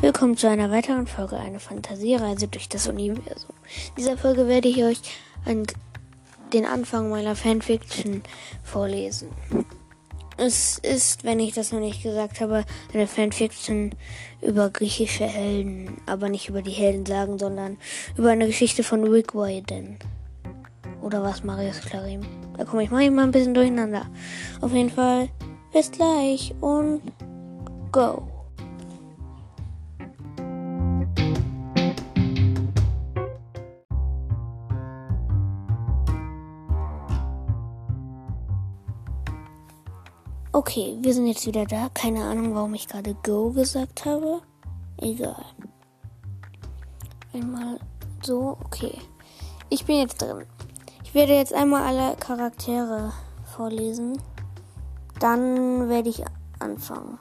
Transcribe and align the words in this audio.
Willkommen 0.00 0.36
zu 0.36 0.48
einer 0.48 0.70
weiteren 0.70 1.08
Folge, 1.08 1.36
eine 1.36 1.58
Fantasiereise 1.58 2.46
durch 2.46 2.68
das 2.68 2.86
Universum. 2.86 3.50
In 3.88 3.94
dieser 3.96 4.16
Folge 4.16 4.46
werde 4.46 4.68
ich 4.68 4.84
euch 4.84 5.00
an 5.44 5.66
den 6.52 6.66
Anfang 6.66 7.10
meiner 7.10 7.34
Fanfiction 7.34 8.22
vorlesen. 8.62 9.28
Es 10.36 10.78
ist, 10.78 11.24
wenn 11.24 11.40
ich 11.40 11.52
das 11.52 11.72
noch 11.72 11.80
nicht 11.80 12.04
gesagt 12.04 12.40
habe, 12.40 12.64
eine 12.94 13.08
Fanfiction 13.08 13.90
über 14.40 14.70
griechische 14.70 15.24
Helden, 15.24 16.00
aber 16.06 16.28
nicht 16.28 16.48
über 16.48 16.62
die 16.62 16.70
Helden 16.70 17.04
sagen, 17.04 17.36
sondern 17.36 17.76
über 18.16 18.30
eine 18.30 18.46
Geschichte 18.46 18.84
von 18.84 19.02
Rick 19.02 19.34
Wyden. 19.34 19.98
Oder 21.02 21.24
was, 21.24 21.42
Marius 21.42 21.80
Clarim? 21.80 22.20
Da 22.56 22.64
komme 22.64 22.84
ich 22.84 22.92
manchmal 22.92 23.24
ein 23.24 23.32
bisschen 23.32 23.52
durcheinander. 23.52 24.06
Auf 24.60 24.72
jeden 24.72 24.90
Fall, 24.90 25.28
bis 25.72 25.90
gleich 25.90 26.54
und 26.60 27.02
go! 27.90 28.37
Okay, 40.58 40.98
wir 41.00 41.14
sind 41.14 41.28
jetzt 41.28 41.46
wieder 41.46 41.64
da. 41.66 41.88
Keine 41.94 42.24
Ahnung, 42.24 42.52
warum 42.52 42.74
ich 42.74 42.88
gerade 42.88 43.14
Go 43.22 43.52
gesagt 43.52 44.04
habe. 44.04 44.42
Egal. 44.96 45.44
Einmal 47.32 47.78
so, 48.22 48.58
okay. 48.64 48.98
Ich 49.68 49.84
bin 49.84 49.98
jetzt 49.98 50.20
drin. 50.20 50.46
Ich 51.04 51.14
werde 51.14 51.34
jetzt 51.34 51.54
einmal 51.54 51.84
alle 51.84 52.16
Charaktere 52.16 53.12
vorlesen. 53.44 54.20
Dann 55.20 55.88
werde 55.88 56.08
ich 56.08 56.24
anfangen. 56.58 57.20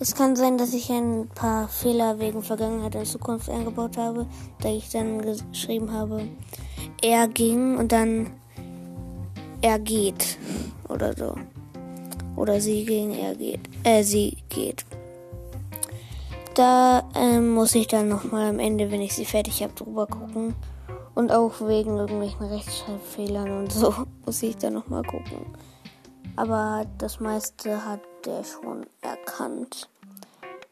Es 0.00 0.16
kann 0.16 0.34
sein, 0.34 0.58
dass 0.58 0.74
ich 0.74 0.90
ein 0.90 1.28
paar 1.36 1.68
Fehler 1.68 2.18
wegen 2.18 2.42
Vergangenheit 2.42 2.96
und 2.96 3.06
Zukunft 3.06 3.48
eingebaut 3.48 3.96
habe, 3.96 4.26
da 4.60 4.68
ich 4.70 4.90
dann 4.90 5.22
geschrieben 5.22 5.92
habe, 5.92 6.26
er 7.00 7.28
ging 7.28 7.76
und 7.78 7.92
dann 7.92 8.32
er 9.60 9.78
geht 9.78 10.36
oder 10.88 11.16
so. 11.16 11.36
Oder 12.36 12.60
sie 12.60 12.84
ging, 12.84 13.12
er 13.12 13.34
geht. 13.34 13.60
Äh, 13.82 14.02
sie 14.02 14.36
geht. 14.48 14.84
Da 16.54 17.08
ähm, 17.14 17.50
muss 17.50 17.74
ich 17.74 17.86
dann 17.86 18.08
nochmal 18.08 18.48
am 18.48 18.58
Ende, 18.58 18.90
wenn 18.90 19.02
ich 19.02 19.14
sie 19.14 19.24
fertig 19.24 19.62
habe, 19.62 19.74
drüber 19.74 20.06
gucken. 20.06 20.54
Und 21.14 21.32
auch 21.32 21.60
wegen 21.60 21.96
irgendwelchen 21.96 22.46
Rechtschreibfehlern 22.46 23.50
und 23.50 23.72
so 23.72 23.94
muss 24.26 24.42
ich 24.42 24.56
dann 24.56 24.74
nochmal 24.74 25.02
gucken. 25.02 25.46
Aber 26.36 26.86
das 26.98 27.20
meiste 27.20 27.84
hat 27.84 28.00
der 28.26 28.44
schon 28.44 28.86
erkannt. 29.00 29.88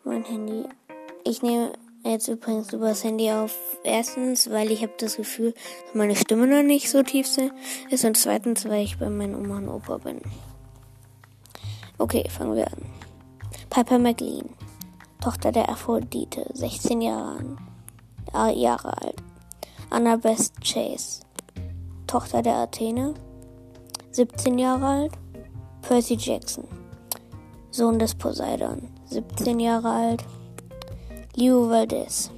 Mein 0.05 0.25
Handy. 0.25 0.65
Ich 1.25 1.43
nehme 1.43 1.73
jetzt 2.05 2.29
übrigens 2.29 2.73
über 2.73 2.89
das 2.89 3.05
Handy 3.05 3.31
auf. 3.31 3.57
Erstens, 3.83 4.51
weil 4.51 4.71
ich 4.71 4.83
habe 4.83 4.93
das 4.99 5.17
Gefühl, 5.17 5.53
dass 5.87 5.95
meine 5.95 6.17
Stimme 6.17 6.47
noch 6.47 6.63
nicht 6.63 6.91
so 6.91 7.03
tief 7.03 7.27
ist. 7.91 8.05
Und 8.05 8.17
zweitens, 8.17 8.69
weil 8.69 8.85
ich 8.85 8.99
bei 8.99 9.09
meinen 9.09 9.35
Oma 9.35 9.57
und 9.57 9.69
Opa 9.69 9.99
bin. 9.99 10.21
Okay, 11.99 12.29
fangen 12.29 12.57
wir 12.57 12.67
an. 12.67 12.85
Piper 13.71 13.99
McLean, 13.99 14.49
Tochter 15.21 15.53
der 15.53 15.69
Aphrodite, 15.69 16.45
16 16.55 17.01
Jahre, 17.03 17.57
äh, 18.35 18.59
Jahre 18.59 19.01
alt. 19.01 19.23
Annabeth 19.91 20.51
Chase, 20.61 21.23
Tochter 22.07 22.43
der 22.43 22.57
Athene, 22.57 23.15
17 24.11 24.59
Jahre 24.59 24.87
alt. 24.87 25.13
Percy 25.83 26.15
Jackson, 26.15 26.65
Sohn 27.71 27.99
des 27.99 28.15
Poseidon, 28.15 28.89
17 29.07 29.61
Jahre 29.61 29.91
alt. 29.91 30.25
Leo 31.37 31.69
Valdez, 31.69 32.31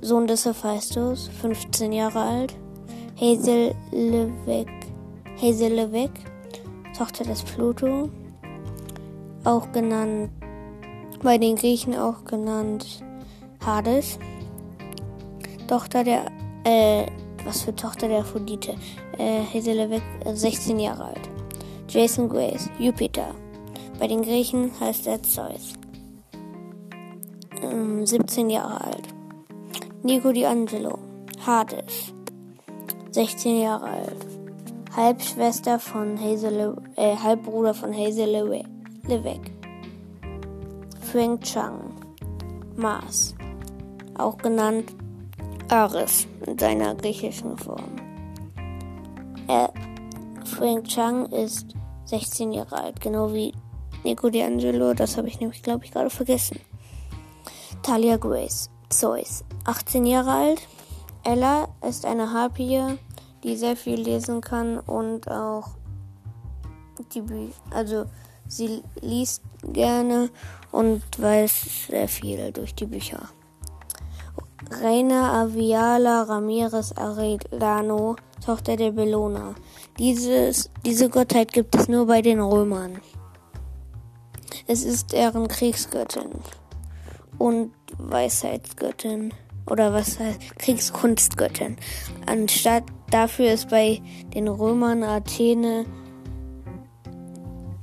Sohn 0.00 0.26
des 0.26 0.44
Hephaistos, 0.44 1.28
15 1.40 1.92
Jahre 1.92 2.20
alt. 2.20 2.56
Hazel 3.20 3.74
Levesque, 3.92 4.86
Hazel 5.40 5.74
Levesque, 5.74 6.24
Tochter 6.96 7.24
des 7.24 7.42
Pluto, 7.42 8.10
auch 9.46 9.70
genannt, 9.72 10.30
bei 11.22 11.38
den 11.38 11.56
Griechen 11.56 11.94
auch 11.94 12.24
genannt 12.24 13.02
Hades. 13.64 14.18
Tochter 15.68 16.04
der, 16.04 16.26
äh, 16.64 17.06
was 17.44 17.62
für 17.62 17.74
Tochter 17.74 18.08
der 18.08 18.20
Aphrodite? 18.20 18.74
Äh, 19.18 19.42
Hazelewek, 19.52 20.02
16 20.32 20.78
Jahre 20.78 21.06
alt. 21.06 21.30
Jason 21.88 22.28
Grace, 22.28 22.68
Jupiter. 22.78 23.34
Bei 23.98 24.08
den 24.08 24.22
Griechen 24.22 24.70
heißt 24.78 25.06
er 25.06 25.22
Zeus. 25.22 25.74
Ähm, 27.62 28.04
17 28.04 28.50
Jahre 28.50 28.84
alt. 28.84 29.08
Nico 30.02 30.28
D'Angelo, 30.28 30.98
Hades. 31.44 32.12
16 33.12 33.60
Jahre 33.60 33.86
alt. 33.86 34.26
Halbschwester 34.94 35.78
von 35.78 36.20
Hazel, 36.20 36.76
äh, 36.96 37.16
Halbbruder 37.16 37.74
von 37.74 37.94
Hazel 37.94 38.75
Levesque. 39.08 39.52
Frank 41.00 41.42
Chang, 41.42 41.94
Mars, 42.76 43.34
auch 44.18 44.36
genannt 44.38 44.92
Ares 45.70 46.26
in 46.44 46.58
seiner 46.58 46.94
griechischen 46.94 47.56
Form. 47.56 47.96
Er, 49.46 49.72
Frank 50.44 50.88
Chang 50.88 51.26
ist 51.26 51.74
16 52.06 52.52
Jahre 52.52 52.76
alt, 52.76 53.00
genau 53.00 53.32
wie 53.32 53.52
Nico 54.02 54.26
D'Angelo, 54.26 54.92
das 54.94 55.16
habe 55.16 55.28
ich 55.28 55.38
nämlich, 55.40 55.62
glaube 55.62 55.84
ich, 55.84 55.92
gerade 55.92 56.10
vergessen. 56.10 56.58
Talia 57.82 58.16
Grace, 58.16 58.70
Zeus, 58.88 59.44
18 59.64 60.04
Jahre 60.06 60.32
alt. 60.32 60.62
Ella 61.22 61.68
ist 61.88 62.04
eine 62.04 62.32
Harpie, 62.32 62.98
die 63.44 63.56
sehr 63.56 63.76
viel 63.76 64.00
lesen 64.00 64.40
kann 64.40 64.80
und 64.80 65.30
auch 65.30 65.68
die 67.14 67.20
Bücher, 67.20 67.54
also 67.70 68.06
Sie 68.48 68.82
liest 69.00 69.42
gerne 69.72 70.30
und 70.72 71.02
weiß 71.18 71.86
sehr 71.88 72.08
viel 72.08 72.52
durch 72.52 72.74
die 72.74 72.86
Bücher. 72.86 73.28
Reina 74.70 75.42
Aviala 75.42 76.22
Ramirez 76.22 76.92
Arellano, 76.92 78.16
Tochter 78.44 78.76
der 78.76 78.90
Bellona. 78.92 79.54
Dieses, 79.98 80.70
diese 80.84 81.08
Gottheit 81.08 81.52
gibt 81.52 81.74
es 81.74 81.88
nur 81.88 82.06
bei 82.06 82.20
den 82.22 82.40
Römern. 82.40 83.00
Es 84.66 84.84
ist 84.84 85.12
deren 85.12 85.48
Kriegsgöttin 85.48 86.30
und 87.38 87.72
Weisheitsgöttin 87.98 89.32
oder 89.70 89.92
was 89.92 90.18
heißt 90.18 90.58
Kriegskunstgöttin. 90.58 91.76
Anstatt 92.26 92.84
dafür 93.10 93.52
ist 93.52 93.70
bei 93.70 94.00
den 94.34 94.48
Römern 94.48 95.02
Athene 95.02 95.86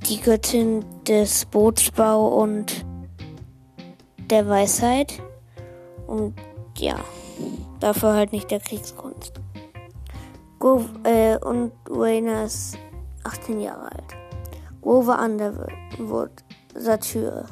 die 0.07 0.21
Göttin 0.21 0.85
des 1.07 1.45
Bootsbau 1.45 2.27
und 2.41 2.85
der 4.29 4.47
Weisheit. 4.47 5.21
Und 6.07 6.33
ja, 6.77 6.99
dafür 7.79 8.13
halt 8.13 8.31
nicht 8.31 8.51
der 8.51 8.59
Kriegskunst. 8.59 9.33
Go, 10.59 10.85
äh, 11.03 11.37
und 11.37 11.71
Wayne 11.89 12.45
ist 12.45 12.77
18 13.23 13.59
Jahre 13.59 13.91
alt. 13.91 14.17
Grover 14.81 15.19
Underwood, 15.21 16.31
Satyr. 16.75 17.45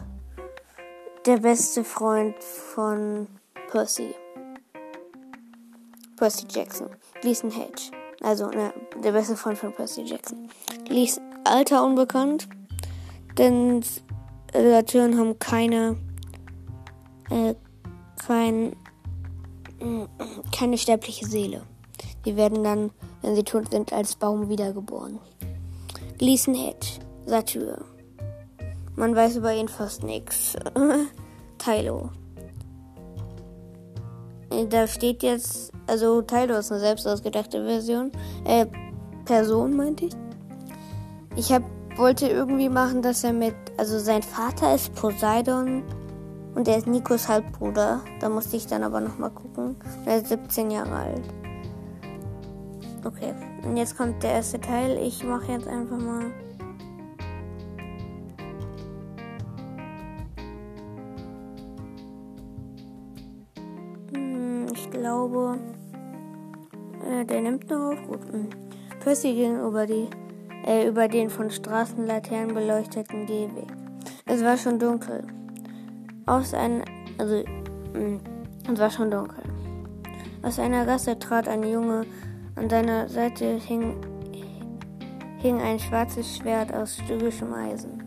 Der 1.25 1.37
beste 1.37 1.83
Freund 1.83 2.35
von 2.43 3.27
Percy. 3.69 4.15
Percy 6.17 6.45
Jackson. 6.49 6.89
Gleason 7.21 7.51
Hedge. 7.51 7.91
Also, 8.21 8.47
ne, 8.49 8.73
der 9.03 9.11
beste 9.11 9.35
Freund 9.35 9.57
von 9.57 9.73
Percy 9.73 10.01
Jackson. 10.01 10.49
Gleason, 10.85 11.23
Alter 11.43 11.83
unbekannt, 11.83 12.47
denn 13.37 13.83
Satyren 14.53 15.17
haben 15.17 15.39
keine, 15.39 15.97
äh, 17.29 17.55
kein, 18.27 18.75
keine 20.51 20.77
sterbliche 20.77 21.25
Seele. 21.25 21.63
Die 22.25 22.35
werden 22.35 22.63
dann, 22.63 22.91
wenn 23.21 23.35
sie 23.35 23.43
tot 23.43 23.71
sind, 23.71 23.93
als 23.93 24.15
Baum 24.15 24.49
wiedergeboren. 24.49 25.19
Gleason 26.17 26.53
Hedge, 26.53 26.99
Satyr. 27.25 27.83
Man 28.95 29.15
weiß 29.15 29.37
über 29.37 29.53
ihn 29.53 29.67
fast 29.67 30.03
nichts. 30.03 30.55
Tylo. 31.57 32.09
Da 34.69 34.85
steht 34.85 35.23
jetzt, 35.23 35.71
also 35.87 36.21
Tylo 36.21 36.57
ist 36.57 36.71
eine 36.71 36.81
selbst 36.81 37.07
ausgedachte 37.07 37.63
Version. 37.65 38.11
Äh, 38.43 38.67
Person 39.25 39.75
meinte 39.75 40.05
ich. 40.05 40.13
Ich 41.35 41.51
hab, 41.51 41.63
wollte 41.97 42.27
irgendwie 42.27 42.69
machen, 42.69 43.01
dass 43.01 43.23
er 43.23 43.33
mit, 43.33 43.55
also 43.77 43.99
sein 43.99 44.21
Vater 44.21 44.75
ist 44.75 44.93
Poseidon 44.95 45.83
und 46.55 46.67
er 46.67 46.77
ist 46.77 46.87
Nikos 46.87 47.27
Halbbruder. 47.27 48.01
Da 48.19 48.29
musste 48.29 48.57
ich 48.57 48.67
dann 48.67 48.83
aber 48.83 48.99
nochmal 48.99 49.31
gucken. 49.31 49.75
Er 50.05 50.17
ist 50.17 50.27
17 50.27 50.71
Jahre 50.71 50.95
alt. 50.95 51.23
Okay, 53.03 53.33
und 53.63 53.77
jetzt 53.77 53.97
kommt 53.97 54.21
der 54.21 54.33
erste 54.33 54.59
Teil. 54.59 54.97
Ich 54.97 55.23
mache 55.23 55.51
jetzt 55.51 55.67
einfach 55.67 55.97
mal. 55.97 56.31
glaube, 65.01 65.57
äh, 67.05 67.25
der 67.25 67.41
nimmt 67.41 67.69
noch 67.69 67.91
auf. 67.91 68.07
Gut. 68.07 68.19
Hm. 68.31 68.49
Percy 69.03 69.33
ging 69.33 69.59
über, 69.59 69.85
die, 69.85 70.07
äh, 70.65 70.87
über 70.87 71.07
den 71.07 71.29
von 71.29 71.49
Straßenlaternen 71.49 72.53
beleuchteten 72.53 73.25
Gehweg. 73.25 73.67
Es 74.25 74.43
war 74.43 74.57
schon 74.57 74.79
dunkel. 74.79 75.25
Aus 76.25 76.53
einem, 76.53 76.83
also, 77.17 77.43
mh, 77.93 77.99
hm, 77.99 78.19
es 78.71 78.79
war 78.79 78.89
schon 78.89 79.11
dunkel. 79.11 79.43
Aus 80.43 80.59
einer 80.59 80.85
Gasse 80.85 81.17
trat 81.19 81.47
ein 81.47 81.63
Junge. 81.63 82.05
An 82.55 82.69
seiner 82.69 83.07
Seite 83.07 83.57
hing, 83.57 83.95
hing 85.37 85.59
ein 85.61 85.79
schwarzes 85.79 86.37
Schwert 86.37 86.73
aus 86.73 86.97
stygischem 86.97 87.53
Eisen. 87.53 88.03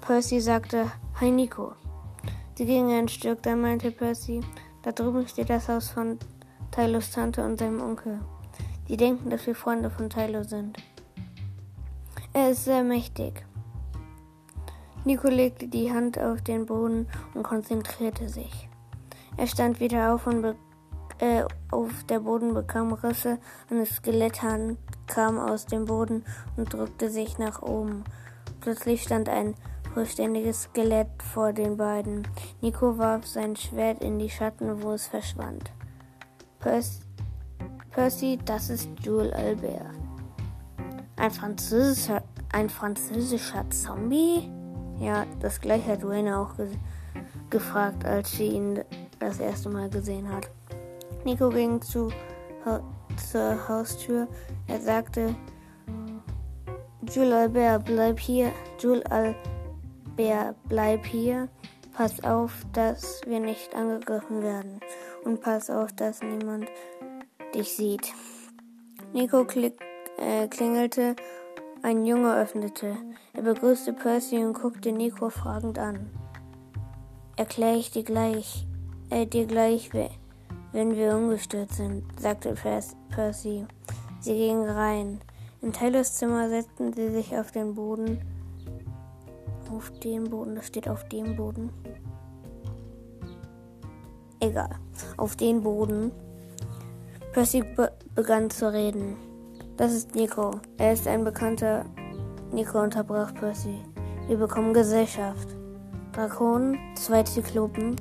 Percy 0.00 0.40
sagte, 0.40 0.90
Hi 1.20 1.30
Nico. 1.30 1.72
Sie 2.56 2.64
gingen 2.64 2.98
ein 2.98 3.08
Stück, 3.08 3.42
dann 3.42 3.60
meinte 3.60 3.90
Percy, 3.90 4.40
da 4.82 4.90
drüben 4.92 5.28
steht 5.28 5.50
das 5.50 5.68
Haus 5.68 5.90
von 5.90 6.18
Tylos 6.70 7.10
Tante 7.10 7.44
und 7.44 7.58
seinem 7.58 7.80
Onkel. 7.80 8.20
Die 8.88 8.96
denken, 8.96 9.30
dass 9.30 9.46
wir 9.46 9.54
Freunde 9.54 9.90
von 9.90 10.08
Tylo 10.08 10.42
sind. 10.42 10.78
Er 12.32 12.50
ist 12.50 12.64
sehr 12.64 12.82
mächtig. 12.82 13.44
Nico 15.04 15.28
legte 15.28 15.68
die 15.68 15.92
Hand 15.92 16.18
auf 16.18 16.42
den 16.42 16.66
Boden 16.66 17.06
und 17.34 17.42
konzentrierte 17.42 18.28
sich. 18.28 18.68
Er 19.36 19.46
stand 19.46 19.80
wieder 19.80 20.14
auf 20.14 20.26
und 20.26 20.56
äh, 21.18 21.44
auf 21.70 22.04
der 22.04 22.20
Boden 22.20 22.54
bekam 22.54 22.92
Risse. 22.92 23.38
Eine 23.70 23.86
Skeletthand 23.86 24.78
kam 25.06 25.38
aus 25.38 25.66
dem 25.66 25.84
Boden 25.84 26.24
und 26.56 26.72
drückte 26.72 27.10
sich 27.10 27.38
nach 27.38 27.62
oben. 27.62 28.04
Plötzlich 28.60 29.02
stand 29.02 29.28
ein 29.28 29.54
vollständiges 29.94 30.64
Skelett 30.64 31.22
vor 31.22 31.52
den 31.52 31.76
beiden. 31.76 32.26
Nico 32.60 32.98
warf 32.98 33.26
sein 33.26 33.56
Schwert 33.56 34.02
in 34.02 34.18
die 34.18 34.30
Schatten, 34.30 34.82
wo 34.82 34.92
es 34.92 35.06
verschwand. 35.06 35.72
Percy, 36.60 37.00
Percy 37.98 38.38
das 38.44 38.70
ist 38.70 38.88
Jules 39.02 39.32
Albert. 39.32 39.90
Ein 41.16 41.32
französischer, 41.32 42.22
ein 42.52 42.70
französischer 42.70 43.68
Zombie? 43.70 44.48
Ja, 45.00 45.26
das 45.40 45.60
gleiche 45.60 45.90
hat 45.90 46.06
Wayne 46.06 46.38
auch 46.38 46.56
ge 46.56 46.68
gefragt, 47.50 48.04
als 48.04 48.30
sie 48.30 48.50
ihn 48.50 48.84
das 49.18 49.40
erste 49.40 49.68
Mal 49.68 49.90
gesehen 49.90 50.32
hat. 50.32 50.48
Nico 51.24 51.48
ging 51.48 51.82
zu, 51.82 52.12
zur 53.32 53.68
Haustür. 53.68 54.28
Er 54.68 54.80
sagte, 54.80 55.34
Jules 57.12 57.34
Albert, 57.34 57.84
bleib 57.84 58.20
hier. 58.20 58.52
Jules 58.78 59.04
Albert, 59.06 60.54
bleib 60.68 61.04
hier. 61.04 61.48
Pass 61.94 62.22
auf, 62.22 62.64
dass 62.72 63.22
wir 63.26 63.40
nicht 63.40 63.74
angegriffen 63.74 64.40
werden. 64.40 64.78
Und 65.24 65.40
pass 65.40 65.68
auf, 65.68 65.92
dass 65.94 66.22
niemand 66.22 66.68
dich 67.58 67.72
sieht. 67.72 68.14
Nico 69.12 69.44
klick, 69.44 69.80
äh, 70.16 70.46
klingelte. 70.48 71.16
Ein 71.82 72.04
Junge 72.04 72.34
öffnete. 72.34 72.96
Er 73.32 73.42
begrüßte 73.42 73.92
Percy 73.92 74.44
und 74.44 74.54
guckte 74.54 74.92
Nico 74.92 75.30
fragend 75.30 75.78
an. 75.78 76.10
Erkläre 77.36 77.76
ich 77.76 77.90
dir 77.90 78.02
gleich, 78.02 78.66
äh, 79.10 79.26
dir 79.26 79.46
gleich, 79.46 79.90
wenn 80.72 80.96
wir 80.96 81.16
ungestört 81.16 81.72
sind, 81.72 82.04
sagte 82.18 82.54
Percy. 82.54 83.66
Sie 84.20 84.34
gingen 84.34 84.68
rein. 84.68 85.20
In 85.62 85.72
Taylors 85.72 86.14
Zimmer 86.14 86.48
setzten 86.48 86.92
sie 86.92 87.10
sich 87.10 87.36
auf 87.36 87.52
den 87.52 87.74
Boden. 87.74 88.20
Auf 89.70 89.90
den 90.00 90.24
Boden, 90.24 90.56
das 90.56 90.66
steht 90.66 90.88
auf 90.88 91.08
dem 91.08 91.36
Boden. 91.36 91.70
Egal. 94.40 94.70
Auf 95.16 95.36
den 95.36 95.62
Boden. 95.62 96.12
Percy 97.38 97.62
be 97.62 97.92
begann 98.16 98.50
zu 98.50 98.72
reden. 98.72 99.16
Das 99.76 99.92
ist 99.92 100.16
Nico. 100.16 100.60
Er 100.76 100.92
ist 100.92 101.06
ein 101.06 101.22
bekannter. 101.22 101.84
Nico 102.50 102.80
unterbrach 102.80 103.32
Percy. 103.32 103.78
Wir 104.26 104.38
bekommen 104.38 104.74
Gesellschaft. 104.74 105.46
Drakonen, 106.10 106.76
zwei 106.96 107.22
Zyklopen, 107.22 107.94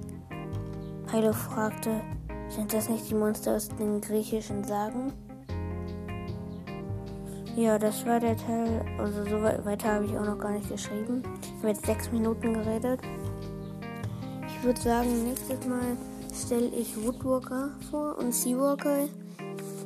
Hilo 1.11 1.33
fragte, 1.33 2.01
sind 2.49 2.73
das 2.73 2.89
nicht 2.89 3.07
die 3.11 3.13
Monster 3.13 3.57
aus 3.57 3.69
den 3.69 4.01
griechischen 4.01 4.63
Sagen? 4.63 5.13
Ja, 7.55 7.77
das 7.77 8.07
war 8.07 8.19
der 8.19 8.37
Teil. 8.37 8.83
Also 8.97 9.23
so 9.23 9.43
weiter 9.43 9.93
habe 9.93 10.05
ich 10.05 10.17
auch 10.17 10.25
noch 10.25 10.39
gar 10.39 10.53
nicht 10.53 10.67
geschrieben. 10.67 11.21
Ich 11.43 11.57
habe 11.59 11.67
jetzt 11.67 11.85
sechs 11.85 12.11
Minuten 12.11 12.55
geredet. 12.55 13.01
Ich 14.47 14.63
würde 14.63 14.81
sagen, 14.81 15.25
nächstes 15.25 15.63
Mal 15.67 15.95
stelle 16.33 16.69
ich 16.69 17.05
Woodwalker 17.05 17.69
vor 17.91 18.17
und 18.17 18.33
Seawalker. 18.33 19.05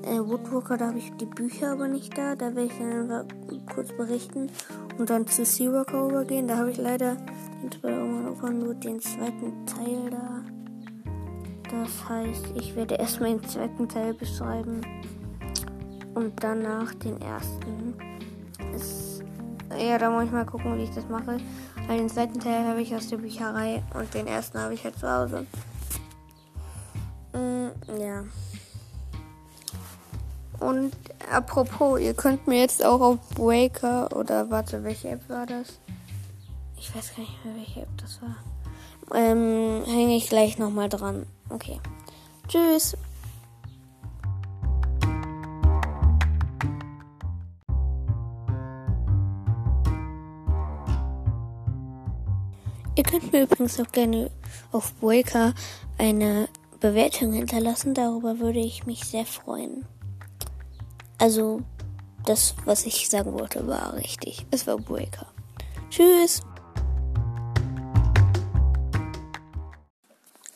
Äh, 0.04 0.20
Woodwalker, 0.20 0.78
da 0.78 0.88
habe 0.88 0.98
ich 0.98 1.12
die 1.18 1.26
Bücher 1.26 1.74
aber 1.74 1.88
nicht 1.88 2.18
da. 2.18 2.36
Da 2.36 2.56
werde 2.56 2.66
ich 2.66 2.78
dann 2.78 3.28
kurz 3.74 3.92
berichten 3.94 4.50
und 4.98 5.10
dann 5.10 5.28
zu 5.28 5.46
Seawalker 5.46 6.08
übergehen. 6.08 6.48
Da 6.48 6.58
habe 6.58 6.72
ich 6.72 6.78
leider 6.78 7.18
nur 8.50 8.74
den 8.76 9.00
zweiten 9.00 9.66
Teil 9.66 10.10
da. 10.10 10.42
Das 11.70 12.10
heißt, 12.10 12.46
ich 12.56 12.76
werde 12.76 12.96
erstmal 12.96 13.38
den 13.38 13.48
zweiten 13.48 13.88
Teil 13.88 14.14
beschreiben 14.14 14.82
und 16.16 16.34
danach 16.44 16.94
den 16.96 17.20
ersten. 17.22 17.94
Es, 18.76 19.22
ja, 19.78 19.98
da 19.98 20.10
muss 20.10 20.26
ich 20.26 20.32
mal 20.32 20.46
gucken, 20.46 20.78
wie 20.78 20.84
ich 20.84 20.94
das 20.94 21.08
mache. 21.08 21.38
Weil 21.88 21.98
den 21.98 22.10
zweiten 22.10 22.40
Teil 22.40 22.66
habe 22.66 22.82
ich 22.82 22.94
aus 22.96 23.08
der 23.08 23.18
Bücherei 23.18 23.84
und 23.94 24.14
den 24.14 24.28
ersten 24.28 24.60
habe 24.60 24.74
ich 24.74 24.84
halt 24.84 24.98
zu 24.98 25.10
Hause. 25.10 25.46
Mm, 27.34 28.00
ja. 28.00 28.24
Und 30.62 30.92
apropos, 31.32 32.00
ihr 32.00 32.14
könnt 32.14 32.46
mir 32.46 32.60
jetzt 32.60 32.86
auch 32.86 33.02
auf 33.02 33.30
Breaker 33.32 34.16
oder 34.16 34.52
warte, 34.52 34.84
welche 34.84 35.10
App 35.10 35.28
war 35.28 35.48
das? 35.48 35.80
Ich 36.78 36.96
weiß 36.96 37.16
gar 37.16 37.24
nicht 37.24 37.44
mehr, 37.44 37.56
welche 37.56 37.82
App 37.82 37.90
das 37.98 38.22
war. 38.22 38.36
Ähm, 39.16 39.84
hänge 39.86 40.16
ich 40.16 40.30
gleich 40.30 40.60
nochmal 40.60 40.88
dran. 40.88 41.26
Okay. 41.50 41.80
Tschüss. 42.48 42.96
Ihr 52.96 53.04
könnt 53.04 53.34
mir 53.34 53.44
übrigens 53.44 53.80
auch 53.80 53.92
gerne 53.92 54.30
auf 54.72 54.94
Breaker 55.00 55.56
eine 55.98 56.48
Bewertung 56.80 57.34
hinterlassen. 57.34 57.96
Darüber 57.96 58.38
würde 58.38 58.60
ich 58.60 58.86
mich 58.86 59.06
sehr 59.06 59.26
freuen. 59.26 59.88
Also, 61.22 61.62
das, 62.26 62.56
was 62.66 62.84
ich 62.88 63.08
sagen 63.08 63.34
wollte, 63.34 63.68
war 63.68 63.94
richtig. 63.94 64.44
Es 64.50 64.66
war 64.66 64.78
Breaker. 64.78 65.28
Tschüss. 65.92 66.42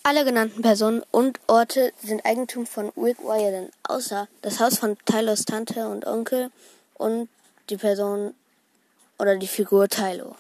Alle 0.02 0.26
genannten 0.26 0.64
Personen 0.64 1.04
und 1.12 1.40
Orte 1.46 1.94
sind 2.02 2.26
Eigentum 2.26 2.66
von 2.66 2.92
Rick 2.98 3.20
Riordan, 3.20 3.70
außer 3.88 4.28
das 4.42 4.60
Haus 4.60 4.80
von 4.80 4.98
Tylors 5.06 5.46
Tante 5.46 5.88
und 5.88 6.08
Onkel 6.08 6.50
und 6.96 7.30
die 7.70 7.78
Person 7.78 8.34
oder 9.20 9.38
die 9.38 9.48
Figur 9.48 9.88
Tylo. 9.88 10.36